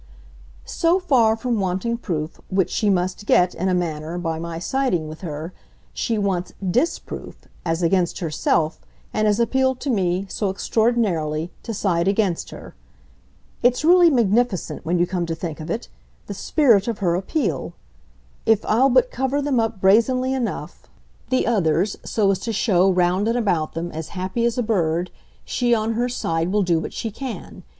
[0.65, 5.07] "So far from wanting proof which she must get, in a manner, by my siding
[5.07, 5.53] with her
[5.93, 8.81] she wants DISproof, as against herself,
[9.13, 12.73] and has appealed to me, so extraordinarily, to side against her.
[13.61, 15.87] It's really magnificent, when you come to think of it,
[16.25, 17.73] the spirit of her appeal.
[18.47, 20.89] If I'll but cover them up brazenly enough,
[21.29, 25.11] the others, so as to show, round and about them, as happy as a bird,
[25.45, 27.61] she on her side will do what she can.